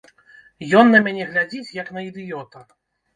Ён 0.79 0.87
на 0.95 1.01
мяне 1.07 1.27
глядзіць, 1.33 1.75
як 1.81 1.91
на 1.99 2.05
ідыёта. 2.09 2.63